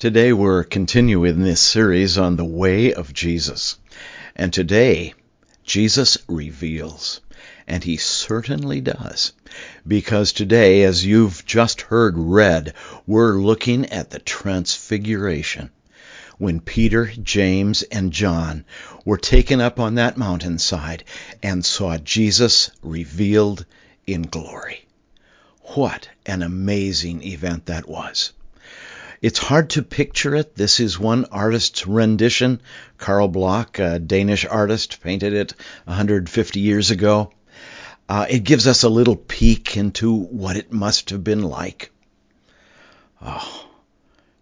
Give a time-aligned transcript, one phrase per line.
[0.00, 3.76] Today we're continuing this series on the way of Jesus.
[4.34, 5.12] And today,
[5.62, 7.20] Jesus reveals.
[7.66, 9.34] And he certainly does.
[9.86, 12.72] Because today, as you've just heard read,
[13.06, 15.68] we're looking at the transfiguration.
[16.38, 18.64] When Peter, James, and John
[19.04, 21.04] were taken up on that mountainside
[21.42, 23.66] and saw Jesus revealed
[24.06, 24.86] in glory.
[25.74, 28.32] What an amazing event that was.
[29.22, 30.54] It's hard to picture it.
[30.54, 32.62] This is one artist's rendition.
[32.96, 35.52] Carl Bloch, a Danish artist, painted it
[35.84, 37.30] 150 years ago.
[38.08, 41.92] Uh, it gives us a little peek into what it must have been like.
[43.20, 43.68] Oh,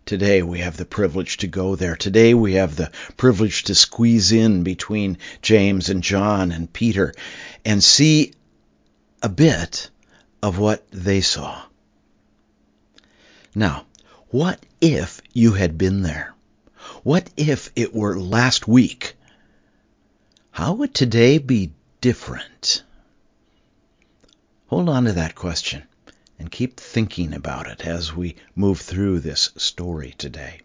[0.07, 1.97] today we have the privilege to go there.
[1.97, 7.13] Today we have the privilege to squeeze in between James and John and Peter
[7.65, 8.33] and see
[9.25, 9.91] a bit
[10.41, 11.61] of what they saw.
[13.57, 13.87] Now,
[14.31, 16.35] what if you had been there?
[17.03, 19.15] What if it were last week?
[20.51, 22.83] How would today be different?
[24.67, 25.85] Hold on to that question
[26.39, 30.61] and keep thinking about it as we move through this story today.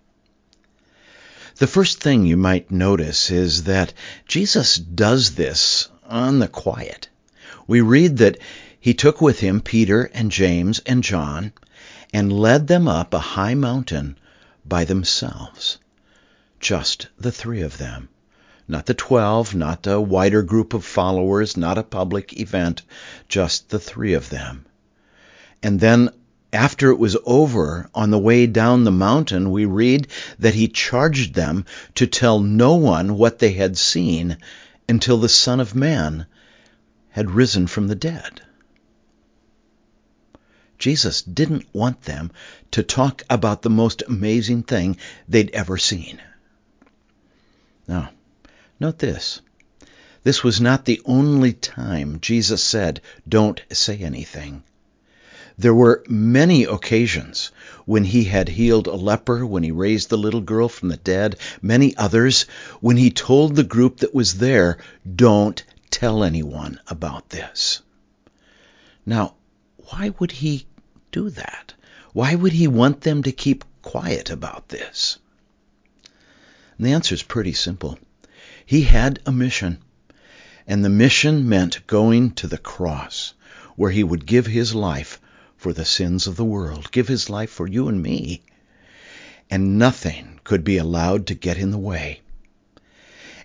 [1.56, 3.94] The first thing you might notice is that
[4.28, 7.08] Jesus does this on the quiet.
[7.66, 8.39] We read that
[8.78, 11.53] he took with him Peter and James and John
[12.14, 14.16] and led them up a high mountain
[14.64, 15.80] by themselves.
[16.59, 18.08] Just the three of them.
[18.67, 22.84] Not the twelve, not a wider group of followers, not a public event,
[23.28, 24.66] just the three of them.
[25.61, 26.11] And then
[26.53, 31.34] after it was over, on the way down the mountain, we read that he charged
[31.34, 34.38] them to tell no one what they had seen
[34.88, 36.28] until the Son of Man
[37.09, 38.41] had risen from the dead.
[40.84, 42.30] Jesus didn't want them
[42.72, 44.98] to talk about the most amazing thing
[45.30, 46.22] they'd ever seen.
[47.88, 48.09] Now,
[48.81, 49.40] note this.
[50.25, 54.62] This was not the only time Jesus said, Don't say anything.
[55.57, 57.52] There were many occasions
[57.86, 61.38] when he had healed a leper, when he raised the little girl from the dead,
[61.62, 62.46] many others
[62.81, 64.78] when he told the group that was there,
[65.16, 67.81] Don't tell anyone about this.
[69.06, 69.36] Now,
[69.78, 70.66] why would he
[71.13, 71.74] do that?
[72.12, 75.19] Why would he want them to keep quiet about this?
[76.78, 78.00] And the answer is pretty simple.
[78.66, 79.78] He had a mission,
[80.68, 83.34] and the mission meant going to the cross,
[83.75, 85.22] where he would give his life
[85.56, 88.41] for the sins of the world, give his life for you and me.
[89.50, 92.22] And nothing could be allowed to get in the way.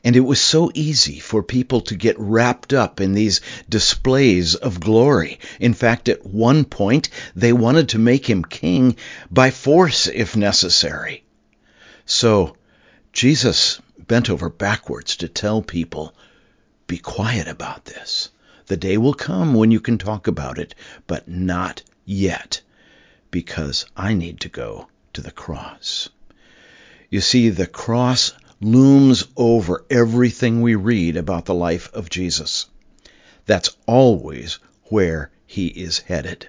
[0.09, 4.81] And it was so easy for people to get wrapped up in these displays of
[4.81, 5.39] glory.
[5.61, 8.97] In fact, at one point, they wanted to make him king
[9.31, 11.25] by force if necessary.
[12.07, 12.57] So,
[13.13, 16.15] Jesus bent over backwards to tell people,
[16.87, 18.31] be quiet about this.
[18.65, 20.75] The day will come when you can talk about it,
[21.07, 22.63] but not yet,
[23.31, 26.09] because I need to go to the cross.
[27.11, 32.67] You see, the cross looms over everything we read about the life of Jesus.
[33.47, 36.49] That's always where he is headed.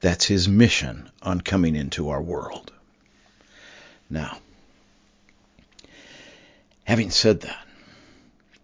[0.00, 2.72] That's his mission on coming into our world.
[4.10, 4.38] Now,
[6.84, 7.66] having said that,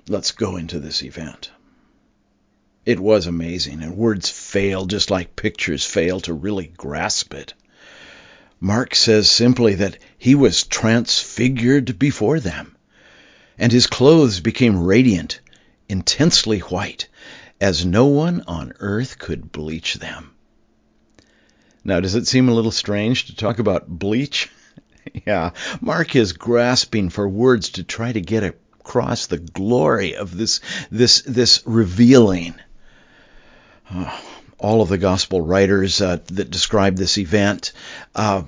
[0.09, 1.51] let's go into this event.
[2.87, 7.55] It was amazing, and words fail just like pictures fail to really grasp it.
[8.65, 12.75] Mark says simply that he was transfigured before them,
[13.59, 15.39] and his clothes became radiant,
[15.87, 17.07] intensely white,
[17.61, 20.31] as no one on earth could bleach them.
[21.85, 24.49] Now, does it seem a little strange to talk about bleach?
[25.27, 25.51] yeah,
[25.83, 31.21] Mark is grasping for words to try to get across the glory of this this
[31.21, 32.55] this revealing.
[33.93, 34.23] Oh,
[34.59, 37.73] all of the gospel writers uh, that describe this event
[38.15, 38.43] uh,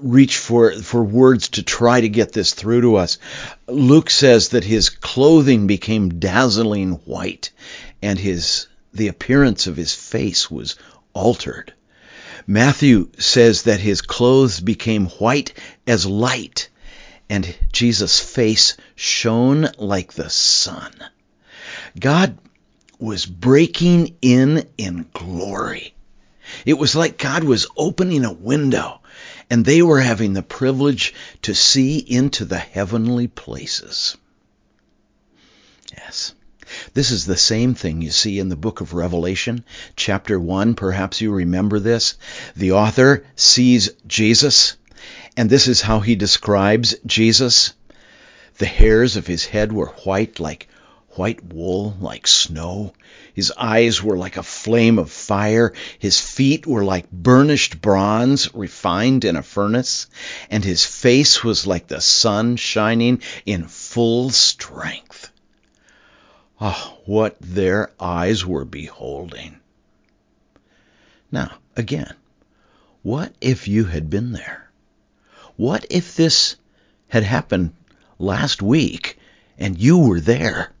[0.00, 3.18] reach for for words to try to get this through to us.
[3.66, 7.50] Luke says that his clothing became dazzling white,
[8.02, 10.76] and his the appearance of his face was
[11.12, 11.72] altered.
[12.46, 15.52] Matthew says that his clothes became white
[15.86, 16.68] as light,
[17.28, 20.92] and Jesus' face shone like the sun.
[21.98, 22.38] God
[22.98, 25.94] was breaking in in glory.
[26.64, 29.00] It was like God was opening a window
[29.50, 34.16] and they were having the privilege to see into the heavenly places.
[35.96, 36.34] Yes.
[36.94, 39.64] This is the same thing you see in the book of Revelation,
[39.94, 40.74] chapter 1.
[40.74, 42.14] Perhaps you remember this.
[42.56, 44.76] The author sees Jesus
[45.36, 47.74] And this is how he describes Jesus.
[48.58, 50.66] The hairs of his head were white like
[51.18, 52.92] white wool, like snow.
[53.34, 55.72] His eyes were like a flame of fire.
[55.98, 60.06] His feet were like burnished bronze refined in a furnace.
[60.50, 65.30] And his face was like the sun shining in full strength.
[66.60, 69.60] Oh, what their eyes were beholding.
[71.30, 72.14] Now, again,
[73.02, 74.70] what if you had been there?
[75.56, 76.56] What if this
[77.08, 77.74] had happened
[78.18, 79.18] last week
[79.58, 80.72] and you were there?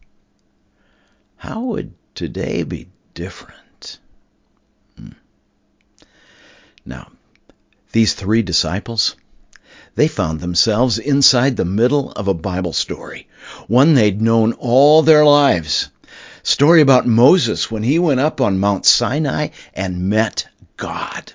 [1.36, 3.98] How would today be different?
[4.98, 5.10] Hmm.
[6.84, 7.10] Now,
[7.92, 9.16] these three disciples,
[9.94, 13.28] they found themselves inside the middle of a Bible story,
[13.66, 15.88] one they'd known all their lives.
[16.42, 20.46] Story about Moses when he went up on Mount Sinai and met
[20.76, 21.32] God.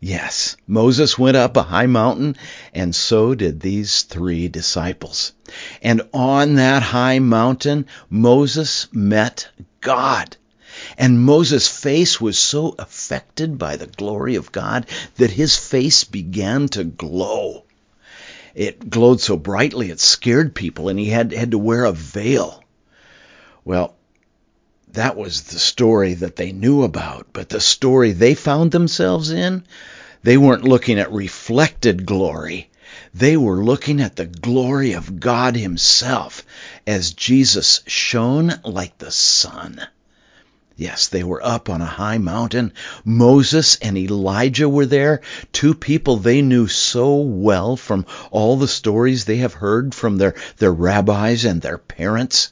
[0.00, 2.36] Yes, Moses went up a high mountain,
[2.72, 5.32] and so did these three disciples.
[5.82, 9.48] And on that high mountain, Moses met
[9.80, 10.36] God.
[10.98, 14.86] And Moses' face was so affected by the glory of God
[15.16, 17.64] that his face began to glow.
[18.54, 22.62] It glowed so brightly it scared people, and he had, had to wear a veil.
[23.64, 23.96] Well,
[24.94, 29.64] that was the story that they knew about, but the story they found themselves in,
[30.22, 32.70] they weren't looking at reflected glory.
[33.12, 36.44] They were looking at the glory of God Himself
[36.86, 39.80] as Jesus shone like the sun.
[40.76, 42.72] Yes, they were up on a high mountain.
[43.04, 45.20] Moses and Elijah were there,
[45.52, 50.34] two people they knew so well from all the stories they have heard from their,
[50.58, 52.50] their rabbis and their parents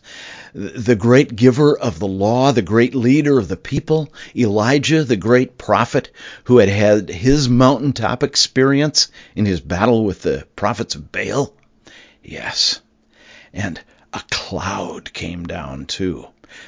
[0.55, 5.57] the great giver of the law, the great leader of the people, Elijah, the great
[5.57, 6.11] prophet
[6.45, 11.55] who had had his mountaintop experience in his battle with the prophets of Baal?
[12.23, 12.81] Yes.
[13.53, 13.81] And
[14.13, 16.27] a cloud came down too.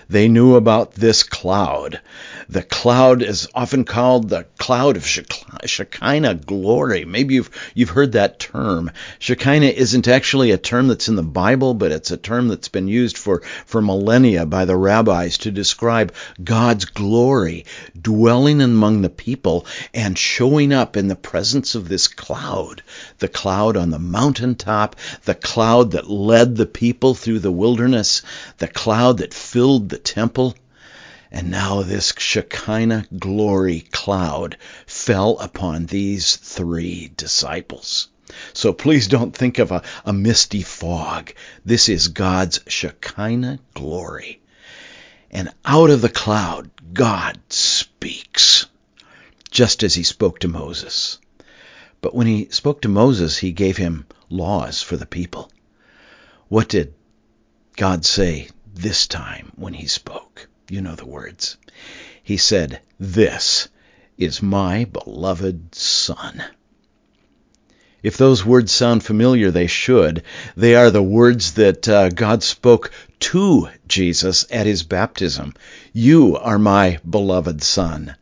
[0.08, 2.00] They knew about this cloud.
[2.48, 7.04] The cloud is often called the cloud of Shekinah glory.
[7.04, 8.90] Maybe you've you've heard that term.
[9.18, 12.86] Shekinah isn't actually a term that's in the Bible, but it's a term that's been
[12.86, 17.64] used for for millennia by the rabbis to describe God's glory
[18.00, 22.82] dwelling among the people and showing up in the presence of this cloud.
[23.18, 28.22] The cloud on the mountaintop, the cloud that led the people through the wilderness,
[28.58, 30.54] the cloud that filled filled the temple.
[31.32, 34.56] And now this Shekinah glory cloud
[34.86, 38.06] fell upon these three disciples.
[38.52, 41.32] So please don't think of a, a misty fog.
[41.64, 44.40] This is God's Shekinah glory.
[45.32, 48.66] And out of the cloud, God speaks,
[49.50, 51.18] just as he spoke to Moses.
[52.00, 55.50] But when he spoke to Moses, he gave him laws for the people.
[56.46, 56.94] What did
[57.76, 60.48] God say this time when he spoke.
[60.68, 61.56] You know the words.
[62.22, 63.68] He said, This
[64.18, 66.42] is my beloved Son.
[68.02, 70.22] If those words sound familiar, they should.
[70.56, 72.90] They are the words that uh, God spoke
[73.20, 75.54] to Jesus at his baptism.
[75.92, 78.16] You are my beloved Son.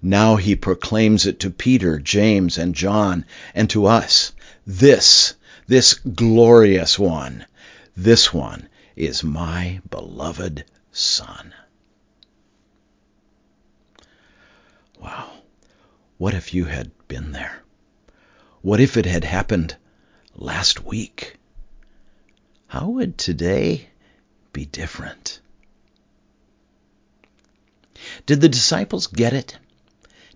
[0.00, 3.24] Now he proclaims it to Peter, James, and John,
[3.54, 4.32] and to us.
[4.66, 5.34] This,
[5.66, 7.44] this glorious one,
[7.96, 11.54] this one is my beloved Son.
[14.98, 15.30] Wow.
[16.16, 17.62] What if you had been there?
[18.62, 19.76] What if it had happened
[20.34, 21.36] last week?
[22.66, 23.88] How would today
[24.52, 25.40] be different?
[28.24, 29.58] Did the disciples get it?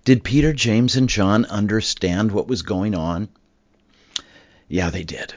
[0.05, 3.29] Did Peter, James, and John understand what was going on?
[4.69, 5.35] Yeah, they did.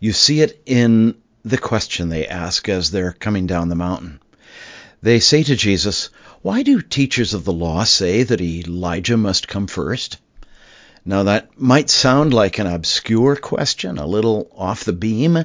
[0.00, 4.20] You see it in the question they ask as they're coming down the mountain.
[5.02, 6.10] They say to Jesus,
[6.42, 10.18] Why do teachers of the law say that Elijah must come first?
[11.04, 15.44] Now, that might sound like an obscure question, a little off the beam,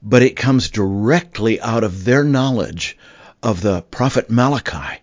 [0.00, 2.96] but it comes directly out of their knowledge
[3.42, 5.00] of the prophet Malachi,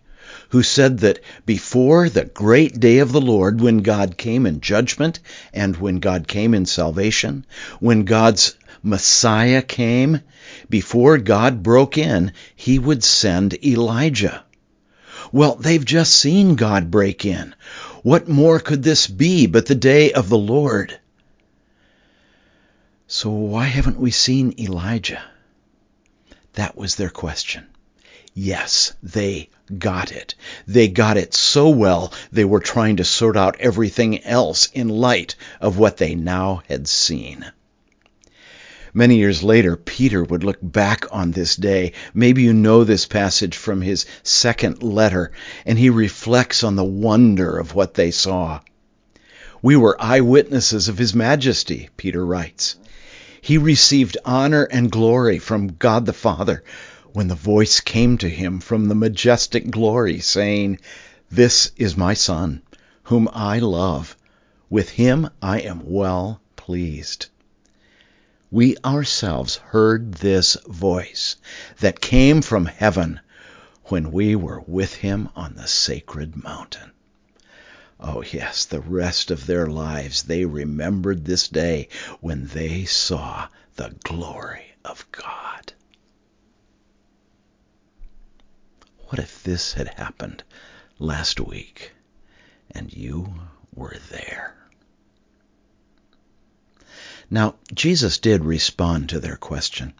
[0.50, 5.19] who said that before the great day of the Lord, when God came in judgment
[5.53, 7.45] and when God came in salvation,
[7.81, 8.55] when God's
[8.86, 10.22] Messiah came,
[10.70, 14.46] before God broke in, he would send Elijah.
[15.32, 17.56] Well, they've just seen God break in.
[18.04, 21.00] What more could this be but the day of the Lord?
[23.08, 25.24] So why haven't we seen Elijah?
[26.54, 27.65] That was their question.
[28.36, 29.50] Yes, they
[29.80, 30.36] got it.
[30.68, 35.36] They got it so well they were trying to sort out everything else in light
[35.60, 37.51] of what they now had seen.
[38.98, 41.92] Many years later, Peter would look back on this day.
[42.14, 45.34] Maybe you know this passage from his second letter,
[45.66, 48.62] and he reflects on the wonder of what they saw.
[49.62, 52.78] We were eyewitnesses of his majesty, Peter writes.
[53.42, 56.64] He received honor and glory from God the Father
[57.12, 60.80] when the voice came to him from the majestic glory, saying,
[61.30, 62.62] This is my Son,
[63.04, 64.16] whom I love.
[64.70, 67.28] With him I am well pleased
[68.56, 71.36] we ourselves heard this voice
[71.82, 73.20] that came from heaven
[73.88, 76.90] when we were with him on the sacred mountain.
[78.00, 81.90] Oh, yes, the rest of their lives they remembered this day
[82.22, 85.74] when they saw the glory of God.
[89.10, 90.44] What if this had happened
[90.98, 91.92] last week
[92.72, 93.34] and you
[93.74, 94.64] were there?
[97.29, 99.94] Now, Jesus did respond to their question.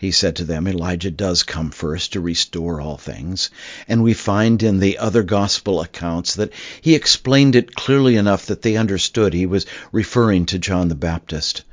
[0.00, 3.50] He said to them, Elijah does come first to restore all things.
[3.86, 8.62] And we find in the other gospel accounts that he explained it clearly enough that
[8.62, 11.64] they understood he was referring to John the Baptist.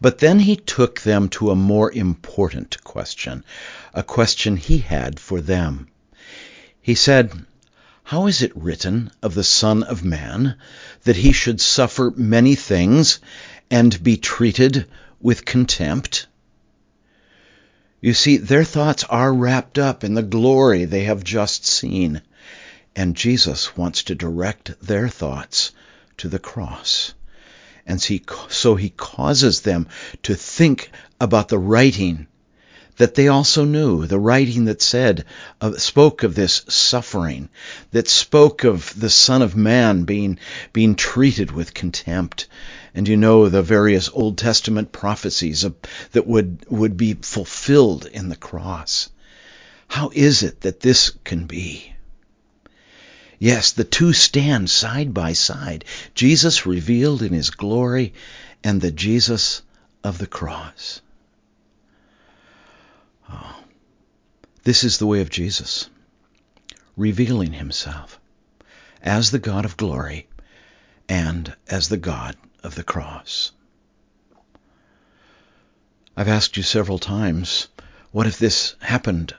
[0.00, 3.44] But then he took them to a more important question,
[3.92, 5.88] a question he had for them.
[6.80, 7.32] He said,
[8.04, 10.56] How is it written of the Son of Man
[11.04, 13.20] that he should suffer many things
[13.70, 14.86] and be treated
[15.20, 16.26] with contempt?
[18.00, 22.20] You see, their thoughts are wrapped up in the glory they have just seen,
[22.96, 25.70] and Jesus wants to direct their thoughts
[26.18, 27.14] to the cross.
[27.86, 29.88] And so he causes them
[30.24, 30.90] to think
[31.20, 32.26] about the writing
[32.96, 35.24] that they also knew, the writing that said,
[35.60, 37.48] uh, spoke of this suffering,
[37.90, 40.38] that spoke of the Son of Man being,
[40.72, 42.46] being treated with contempt
[42.94, 45.74] and you know the various Old Testament prophecies of,
[46.12, 49.08] that would, would be fulfilled in the cross.
[49.88, 51.94] How is it that this can be?
[53.38, 55.84] Yes, the two stand side by side
[56.14, 58.12] Jesus revealed in his glory
[58.62, 59.62] and the Jesus
[60.04, 61.00] of the cross.
[64.64, 65.90] This is the way of Jesus,
[66.96, 68.20] revealing himself
[69.02, 70.28] as the God of glory
[71.08, 73.50] and as the God of the cross.
[76.16, 77.68] I've asked you several times,
[78.12, 79.34] what if this happened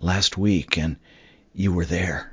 [0.00, 0.96] last week and
[1.52, 2.32] you were there?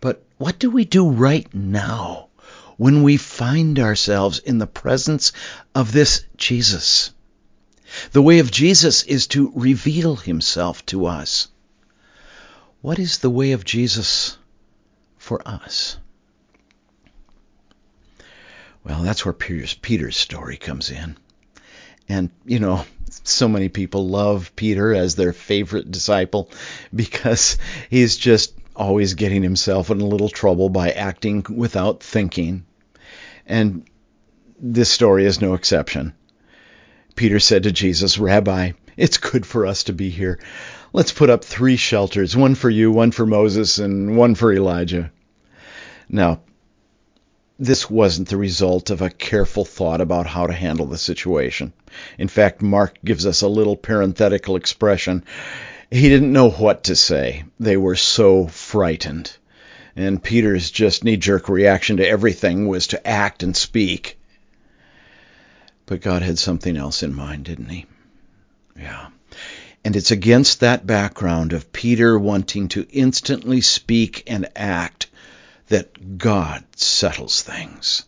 [0.00, 2.28] But what do we do right now
[2.76, 5.32] when we find ourselves in the presence
[5.74, 7.12] of this Jesus?
[8.12, 11.48] The way of Jesus is to reveal himself to us.
[12.80, 14.38] What is the way of Jesus
[15.18, 15.98] for us?
[18.82, 21.16] Well, that's where Peter's, Peter's story comes in.
[22.08, 22.84] And, you know,
[23.24, 26.50] so many people love Peter as their favorite disciple
[26.94, 27.58] because
[27.90, 32.64] he's just always getting himself in a little trouble by acting without thinking.
[33.46, 33.84] And
[34.58, 36.14] this story is no exception.
[37.20, 40.38] Peter said to Jesus, Rabbi, it's good for us to be here.
[40.94, 45.12] Let's put up three shelters one for you, one for Moses, and one for Elijah.
[46.08, 46.40] Now,
[47.58, 51.74] this wasn't the result of a careful thought about how to handle the situation.
[52.18, 55.22] In fact, Mark gives us a little parenthetical expression.
[55.90, 57.44] He didn't know what to say.
[57.58, 59.30] They were so frightened.
[59.94, 64.16] And Peter's just knee jerk reaction to everything was to act and speak.
[65.90, 67.84] But God had something else in mind, didn't he?
[68.78, 69.08] Yeah.
[69.84, 75.08] And it's against that background of Peter wanting to instantly speak and act
[75.66, 78.04] that God settles things.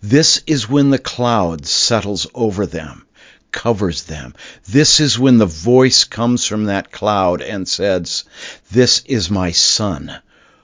[0.00, 3.04] This is when the cloud settles over them,
[3.50, 4.36] covers them.
[4.68, 8.22] This is when the voice comes from that cloud and says,
[8.70, 10.20] This is my son,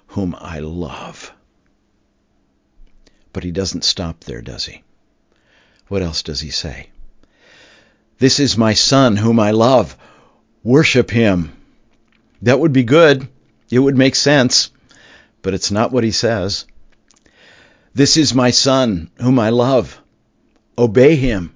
[0.07, 1.33] whom I love.
[3.33, 4.85] But he doesn't stop there, does he?
[5.91, 6.89] What else does he say?
[8.19, 9.95] This is my son, whom I love.
[10.65, 11.53] Worship him.
[12.41, 13.29] That would be good.
[13.71, 14.71] It would make sense
[15.43, 16.67] but it's not what he says.
[17.95, 20.01] This is my son, whom I love.
[20.77, 21.55] Obey him.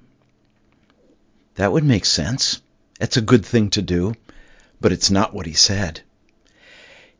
[1.56, 2.60] That would make sense.
[3.00, 4.14] It's a good thing to do,
[4.80, 6.00] but it's not what he said.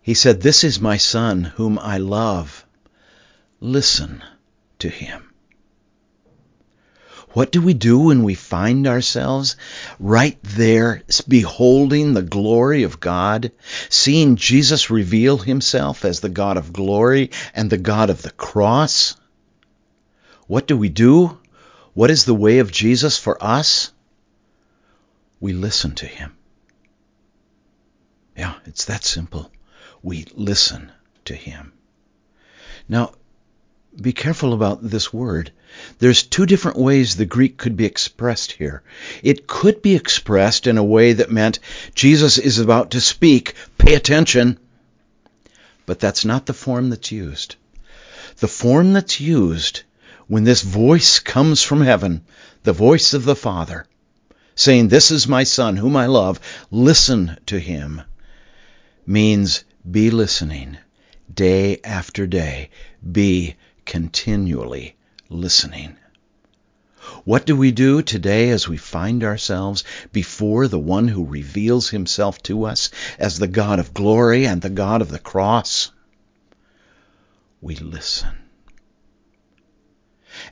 [0.02, 2.64] He said, This is my son, whom I love.
[3.61, 4.23] Listen
[4.80, 5.33] to him.
[7.34, 9.56] What do we do when we find ourselves
[9.98, 13.50] right there, beholding the glory of God,
[13.88, 19.16] seeing Jesus reveal himself as the God of glory and the God of the cross?
[20.46, 21.36] What do we do?
[21.92, 23.90] What is the way of Jesus for us?
[25.40, 26.36] We listen to him.
[28.36, 29.50] Yeah, it's that simple.
[30.04, 30.92] We listen
[31.24, 31.72] to him.
[32.88, 33.14] Now,
[34.00, 35.52] be careful about this word.
[35.98, 38.82] There's two different ways the Greek could be expressed here.
[39.22, 41.58] It could be expressed in a way that meant
[41.94, 44.58] Jesus is about to speak, pay attention.
[45.86, 47.56] But that's not the form that's used.
[48.38, 49.82] The form that's used
[50.26, 52.22] when this voice comes from heaven,
[52.62, 53.86] the voice of the Father,
[54.54, 58.02] saying, This is my Son, whom I love, listen to him,
[59.06, 60.78] means be listening
[61.32, 62.70] day after day.
[63.10, 64.96] Be continually
[65.28, 65.96] listening.
[67.24, 72.42] What do we do today as we find ourselves before the one who reveals himself
[72.44, 75.90] to us as the God of glory and the God of the cross?
[77.60, 78.36] We listen.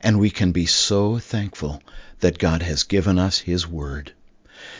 [0.02, 1.82] And we can be so thankful
[2.20, 4.12] that God has given us his word.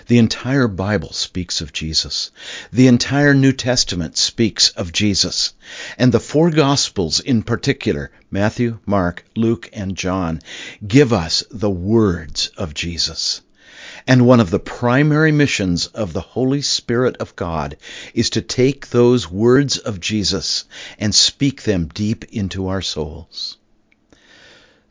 [0.06, 2.30] The entire Bible speaks of Jesus.
[2.72, 5.54] The entire New Testament speaks of Jesus.
[5.96, 10.40] And the four Gospels in particular, Matthew, Mark, Luke, and John,
[10.86, 13.40] give us the words of Jesus.
[14.06, 17.76] And one of the primary missions of the Holy Spirit of God
[18.14, 20.64] is to take those words of Jesus
[20.98, 23.58] and speak them deep into our souls.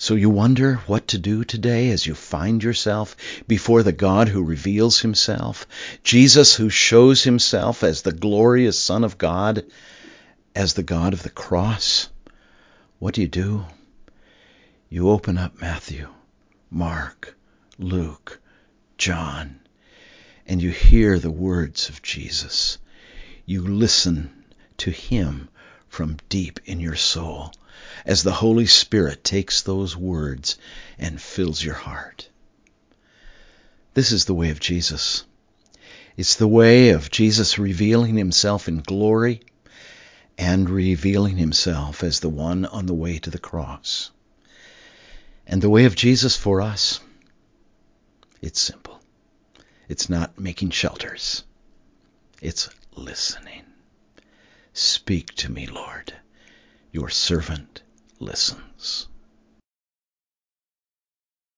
[0.02, 3.16] So you wonder what to do today as you find yourself
[3.48, 5.68] before the God who reveals himself,
[6.04, 9.64] Jesus who shows himself as the glorious Son of God,
[10.56, 12.10] as the God of the cross.
[12.98, 13.68] What do you do?
[14.90, 16.08] You open up Matthew,
[16.72, 17.38] Mark,
[17.78, 18.42] Luke,
[18.98, 19.60] John,
[20.48, 22.80] and you hear the words of Jesus.
[23.46, 24.46] You listen
[24.78, 25.50] to him
[25.88, 27.54] from deep in your soul
[28.06, 30.58] as the Holy Spirit takes those words
[30.98, 32.30] and fills your heart.
[33.94, 35.24] This is the way of Jesus.
[36.18, 39.42] It's the way of Jesus revealing himself in glory
[40.38, 44.12] and revealing himself as the one on the way to the cross.
[45.46, 47.00] And the way of Jesus for us,
[48.42, 49.02] it's simple.
[49.90, 51.44] It's not making shelters.
[52.42, 53.64] It's listening.
[54.74, 56.14] Speak to me, Lord.
[56.92, 57.84] Your servant
[58.20, 59.08] listens.